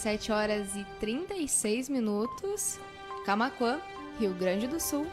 [0.00, 2.78] 17 horas e 36 minutos,
[3.26, 3.78] Camaquã,
[4.18, 5.06] Rio Grande do Sul.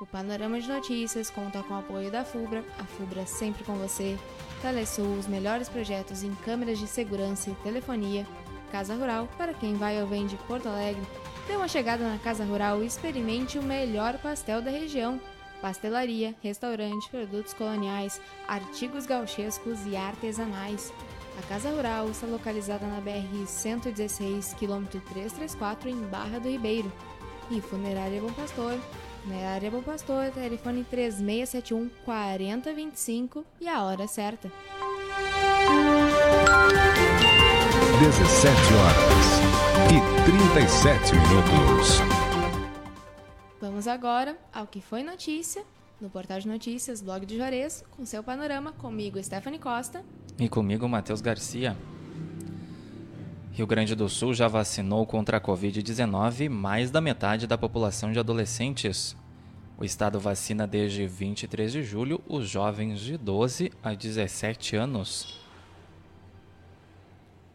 [0.00, 4.16] O Panorama de Notícias conta com o apoio da FUBRA, a FUBRA sempre com você,
[4.62, 8.24] Telesul, os melhores projetos em câmeras de segurança e telefonia,
[8.70, 11.02] Casa Rural, para quem vai ou vem de Porto Alegre,
[11.48, 15.18] dê uma chegada na Casa Rural e experimente o melhor pastel da região.
[15.62, 20.92] Pastelaria, restaurante, produtos coloniais, artigos gauchescos e artesanais.
[21.38, 26.92] A Casa Rural está localizada na BR 116, quilômetro 334, em Barra do Ribeiro.
[27.50, 28.78] E Funerária Bom Pastor.
[29.22, 34.52] Funerária Bom Pastor, telefone 3671 4025 e a hora certa.
[38.00, 42.00] 17 horas e 37 minutos.
[43.58, 45.64] Vamos agora ao que foi notícia
[45.98, 50.04] no portal de notícias Blog de Juarez, com seu panorama, comigo Stephanie Costa.
[50.38, 51.74] E comigo Matheus Garcia.
[53.52, 58.18] Rio Grande do Sul já vacinou contra a Covid-19 mais da metade da população de
[58.18, 59.16] adolescentes.
[59.78, 65.47] O estado vacina desde 23 de julho os jovens de 12 a 17 anos.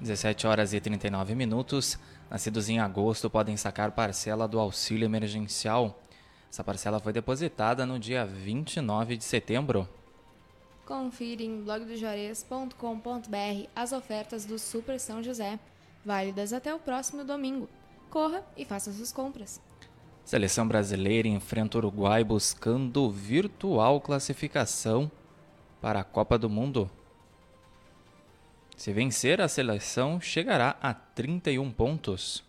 [0.00, 1.98] 17 horas e 39 minutos.
[2.28, 6.02] Nascidos em agosto podem sacar parcela do auxílio emergencial.
[6.50, 9.88] Essa parcela foi depositada no dia 29 de setembro.
[10.84, 15.58] Confira em blogdojuarez.com.br as ofertas do Super São José
[16.06, 17.68] válidas até o próximo domingo.
[18.08, 19.60] Corra e faça suas compras.
[20.24, 25.10] Seleção brasileira enfrenta o Uruguai buscando virtual classificação
[25.80, 26.88] para a Copa do Mundo.
[28.76, 32.44] Se vencer, a seleção chegará a 31 pontos.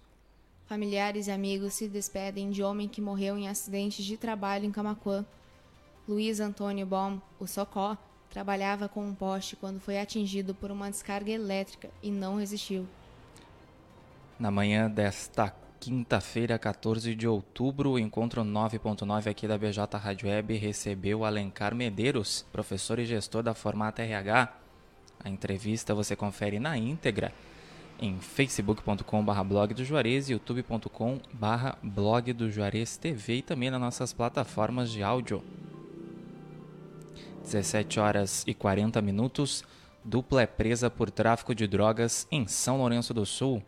[0.66, 5.26] Familiares e amigos se despedem de homem que morreu em acidente de trabalho em Camacuã.
[6.08, 7.98] Luiz Antônio Bom, o Socó,
[8.30, 12.86] trabalhava com um poste quando foi atingido por uma descarga elétrica e não resistiu.
[14.40, 20.56] Na manhã desta quinta-feira, 14 de outubro, o encontro 9.9 aqui da BJ Rádio Web
[20.58, 24.54] recebeu Alencar Medeiros, professor e gestor da Formata RH.
[25.24, 27.34] A entrevista você confere na íntegra
[28.00, 34.92] em facebook.com.br blog do Juarez, youtube.com.br blog do Juarez TV e também nas nossas plataformas
[34.92, 35.44] de áudio.
[37.42, 39.64] 17 horas e 40 minutos,
[40.06, 43.64] dupla é presa por tráfico de drogas em São Lourenço do Sul.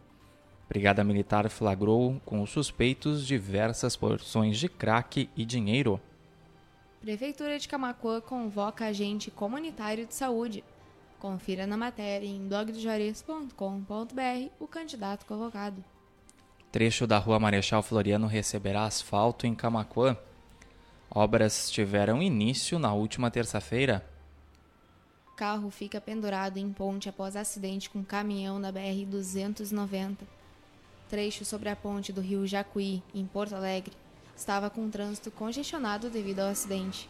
[0.70, 6.00] Brigada Militar flagrou com os suspeitos diversas porções de crack e dinheiro.
[7.02, 10.64] Prefeitura de Camacuã convoca agente comunitário de saúde.
[11.18, 15.84] Confira na matéria em blogdojuarez.com.br o candidato convocado.
[16.72, 20.16] Trecho da rua Marechal Floriano receberá asfalto em Camacuã.
[21.10, 24.08] Obras tiveram início na última terça-feira.
[25.36, 30.18] Carro fica pendurado em ponte após acidente com caminhão na BR-290.
[31.10, 33.94] Trecho sobre a ponte do rio Jacuí, em Porto Alegre,
[34.36, 37.10] estava com trânsito congestionado devido ao acidente.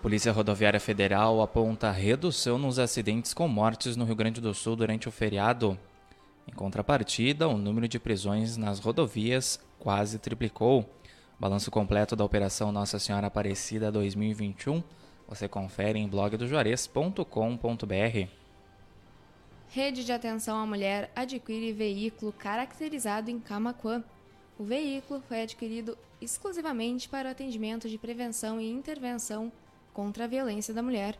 [0.00, 5.08] Polícia Rodoviária Federal aponta redução nos acidentes com mortes no Rio Grande do Sul durante
[5.08, 5.76] o feriado.
[6.46, 10.88] Em contrapartida, o número de prisões nas rodovias quase triplicou.
[11.38, 14.82] Balanço completo da Operação Nossa Senhora Aparecida 2021
[15.28, 18.45] você confere em blogdojuarez.com.br.
[19.76, 24.02] Rede de atenção à mulher adquire veículo caracterizado em Camacuã.
[24.58, 29.52] O veículo foi adquirido exclusivamente para o atendimento de prevenção e intervenção
[29.92, 31.18] contra a violência da mulher.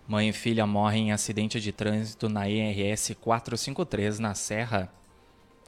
[0.06, 4.92] Mãe e filha morrem em acidente de trânsito na IRS 453 na Serra.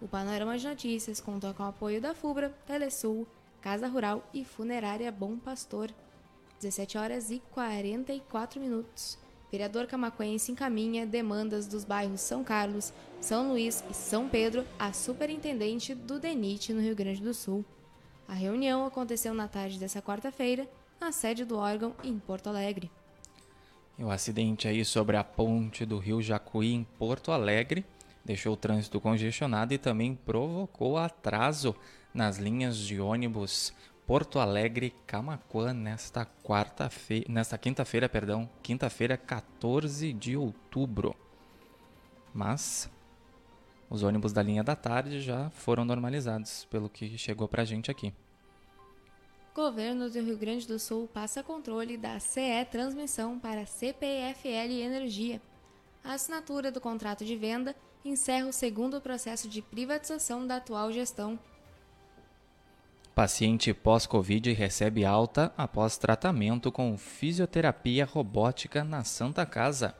[0.00, 3.24] O Panorama de Notícias conta com o apoio da FUBRA, Telesul,
[3.60, 5.90] Casa Rural e Funerária Bom Pastor.
[6.60, 9.16] 17 horas e 44 minutos.
[9.50, 15.94] Vereador camacuense encaminha demandas dos bairros São Carlos, São Luís e São Pedro à superintendente
[15.94, 17.64] do DENIT no Rio Grande do Sul.
[18.32, 20.66] A reunião aconteceu na tarde dessa quarta-feira
[20.98, 22.90] na sede do órgão em Porto Alegre.
[23.98, 27.84] E o acidente aí sobre a ponte do rio Jacuí em Porto Alegre
[28.24, 31.76] deixou o trânsito congestionado e também provocou atraso
[32.14, 33.74] nas linhas de ônibus
[34.06, 41.14] Porto Alegre Camacuã nesta quarta-feira, nesta quinta-feira, perdão, quinta-feira, 14 de outubro.
[42.32, 42.88] Mas
[43.92, 48.10] os ônibus da linha da tarde já foram normalizados, pelo que chegou pra gente aqui.
[49.54, 55.42] Governo do Rio Grande do Sul passa controle da CE Transmissão para CPFL Energia.
[56.02, 61.38] A assinatura do contrato de venda encerra o segundo processo de privatização da atual gestão.
[63.14, 69.94] Paciente pós-Covid recebe alta após tratamento com fisioterapia robótica na Santa Casa.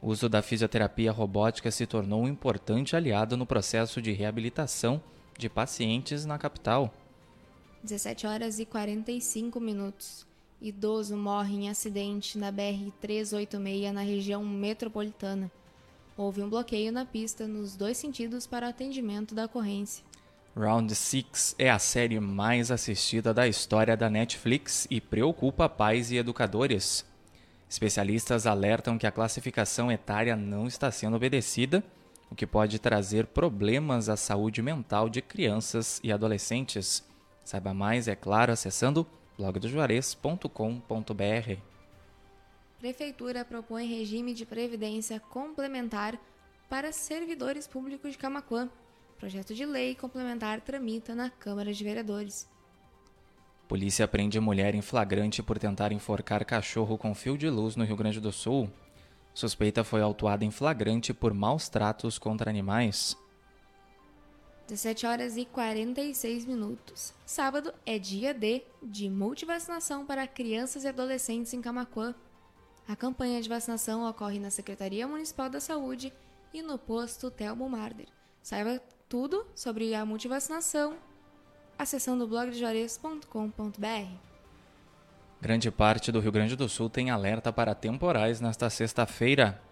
[0.00, 5.02] O uso da fisioterapia robótica se tornou um importante aliado no processo de reabilitação
[5.36, 6.92] de pacientes na capital.
[7.82, 10.26] 17 horas e 45 minutos.
[10.60, 15.50] Idoso morre em acidente na BR-386 na região metropolitana.
[16.16, 20.04] Houve um bloqueio na pista nos dois sentidos para atendimento da ocorrência.
[20.56, 26.16] Round 6 é a série mais assistida da história da Netflix e preocupa pais e
[26.16, 27.06] educadores.
[27.68, 31.84] Especialistas alertam que a classificação etária não está sendo obedecida,
[32.30, 37.04] o que pode trazer problemas à saúde mental de crianças e adolescentes.
[37.44, 39.06] Saiba mais, é claro, acessando
[39.36, 41.60] blogdojuarez.com.br.
[42.78, 46.18] Prefeitura propõe regime de previdência complementar
[46.68, 48.70] para servidores públicos de Camacuã.
[49.18, 52.48] Projeto de lei complementar tramita na Câmara de Vereadores.
[53.68, 57.96] Polícia prende mulher em flagrante por tentar enforcar cachorro com fio de luz no Rio
[57.96, 58.70] Grande do Sul.
[59.34, 63.14] Suspeita foi autuada em flagrante por maus tratos contra animais.
[64.68, 67.12] 17 horas e 46 minutos.
[67.26, 72.14] Sábado é dia D de multivacinação para crianças e adolescentes em Camacuã.
[72.88, 76.10] A campanha de vacinação ocorre na Secretaria Municipal da Saúde
[76.54, 78.08] e no posto Telmo Marder.
[78.42, 80.96] Saiba tudo sobre a multivacinação
[81.78, 84.28] acessando blogdejuarez.com.br.
[85.40, 89.62] Grande parte do Rio Grande do Sul tem alerta para temporais nesta sexta-feira.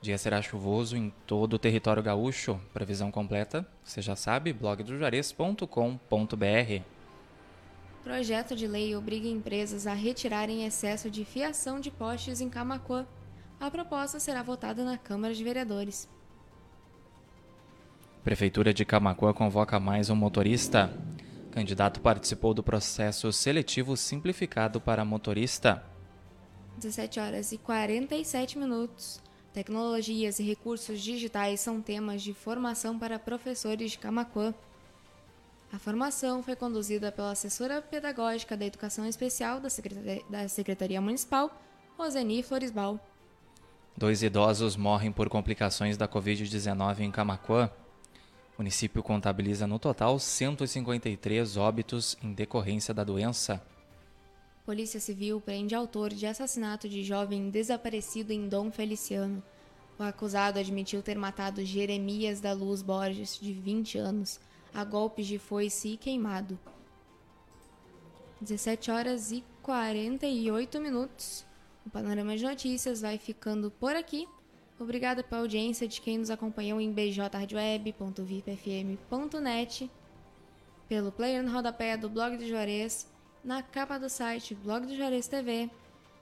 [0.00, 2.60] Dia será chuvoso em todo o território gaúcho.
[2.72, 6.82] Previsão completa, você já sabe, blogdojuarez.com.br.
[8.04, 13.04] Projeto de lei obriga empresas a retirarem excesso de fiação de postes em Camacuã.
[13.58, 16.08] A proposta será votada na Câmara de Vereadores.
[18.22, 20.92] Prefeitura de Camacuã convoca mais um motorista.
[21.56, 25.82] Candidato participou do processo seletivo simplificado para motorista.
[26.76, 29.22] 17 horas e 47 minutos.
[29.54, 34.52] Tecnologias e recursos digitais são temas de formação para professores de Camacuã.
[35.72, 41.58] A formação foi conduzida pela assessora pedagógica da Educação Especial da Secretaria, da Secretaria Municipal,
[41.96, 43.00] Roseni Floresbal.
[43.96, 47.70] Dois idosos morrem por complicações da Covid-19 em Camacuã.
[48.56, 53.62] O município contabiliza no total 153 óbitos em decorrência da doença.
[54.64, 59.42] Polícia Civil prende autor de assassinato de jovem desaparecido em Dom Feliciano.
[59.98, 64.40] O acusado admitiu ter matado Jeremias da Luz Borges, de 20 anos,
[64.74, 66.58] a golpes de foice e queimado.
[68.40, 71.44] 17 horas e 48 minutos.
[71.84, 74.26] O Panorama de Notícias vai ficando por aqui.
[74.78, 79.90] Obrigada pela audiência de quem nos acompanhou em bjradioweb.vipfm.net,
[80.86, 83.10] pelo player no rodapé do blog do Juarez
[83.42, 85.70] na capa do site Blog do Juarez TV,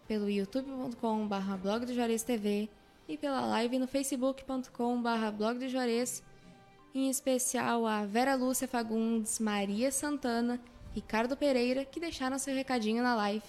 [0.06, 2.68] pelo youtube.com.br blog do Juarez TV
[3.08, 6.22] e pela live no facebook.com.br blog do Juarez,
[6.94, 10.60] em especial a Vera Lúcia Fagundes, Maria Santana,
[10.94, 13.48] Ricardo Pereira, que deixaram seu recadinho na live.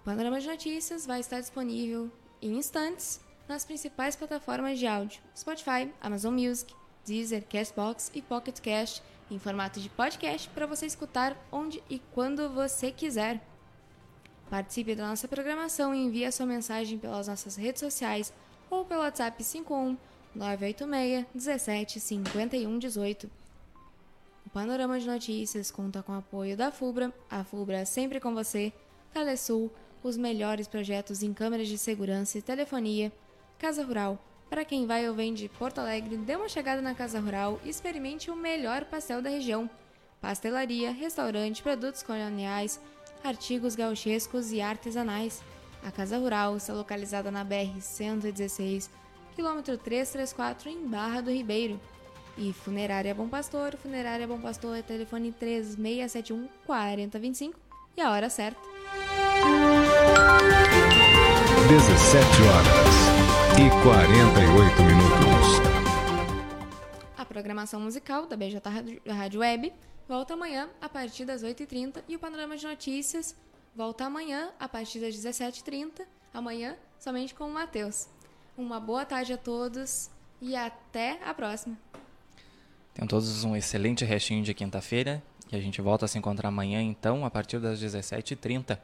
[0.00, 2.10] O Panorama de Notícias vai estar disponível
[2.46, 6.74] em instantes nas principais plataformas de áudio: Spotify, Amazon Music,
[7.04, 12.48] Deezer, Castbox e Pocket Cast em formato de podcast para você escutar onde e quando
[12.50, 13.40] você quiser.
[14.48, 18.32] Participe da nossa programação e envie a sua mensagem pelas nossas redes sociais
[18.70, 19.96] ou pelo WhatsApp 51
[20.34, 23.30] 986 17 51 18.
[24.46, 28.32] O Panorama de Notícias conta com o apoio da FUBRA, a FUBRA é sempre com
[28.32, 28.72] você,
[29.12, 29.72] Telesul,
[30.02, 33.12] os melhores projetos em câmeras de segurança e telefonia,
[33.58, 37.18] Casa Rural, para quem vai ou vem de Porto Alegre, dê uma chegada na Casa
[37.18, 39.68] Rural e experimente o melhor pastel da região.
[40.20, 42.80] Pastelaria, restaurante, produtos coloniais,
[43.24, 45.42] artigos gauchescos e artesanais.
[45.82, 48.88] A Casa Rural está localizada na BR-116,
[49.34, 51.80] quilômetro 334, em Barra do Ribeiro.
[52.38, 57.58] E Funerária Bom Pastor, Funerária Bom Pastor, telefone 3671 4025
[57.96, 58.75] e a hora certa.
[61.68, 62.94] 17 horas
[63.58, 65.46] e 48 minutos.
[67.18, 68.60] A programação musical da BJ
[69.08, 69.72] Rádio Web
[70.08, 73.34] volta amanhã a partir das 8h30 e o panorama de notícias
[73.74, 78.06] volta amanhã a partir das 17h30, amanhã somente com o Matheus.
[78.56, 80.08] Uma boa tarde a todos
[80.40, 81.76] e até a próxima.
[82.94, 85.20] Tenham todos um excelente restinho de quinta-feira
[85.50, 88.78] e a gente volta a se encontrar amanhã então a partir das 17h30.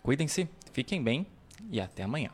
[0.00, 1.26] Cuidem-se, fiquem bem
[1.70, 2.30] e até amanhã.